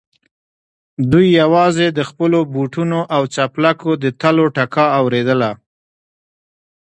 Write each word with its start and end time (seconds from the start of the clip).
دوی 1.11 1.27
يواځې 1.41 1.87
د 1.97 1.99
خپلو 2.09 2.39
بوټونو 2.53 2.99
او 3.15 3.21
څپلکو 3.35 3.91
د 4.03 4.05
تلو 4.21 4.45
ټکا 4.55 4.85
اورېدله. 4.99 5.51